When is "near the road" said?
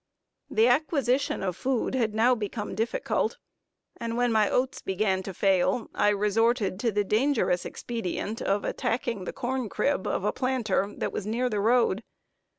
11.27-12.01